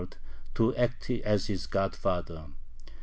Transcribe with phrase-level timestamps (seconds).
[0.55, 2.47] to act as his godfather.